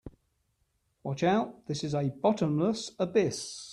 [1.03, 3.69] Watch out, this is a bottomless abyss!